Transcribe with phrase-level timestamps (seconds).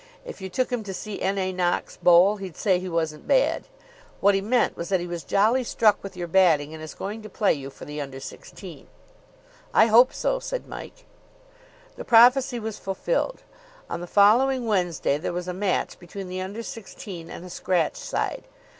[0.25, 1.37] If you took him to see N.
[1.37, 1.53] A.
[1.53, 3.67] Knox bowl, he'd say he wasn't bad.
[4.19, 7.21] What he meant was that he was jolly struck with your batting, and is going
[7.21, 8.87] to play you for the Under Sixteen."
[9.75, 11.05] "I hope so," said Mike.
[11.97, 13.43] The prophecy was fulfilled.
[13.91, 17.95] On the following Wednesday there was a match between the Under Sixteen and a scratch
[17.97, 18.45] side.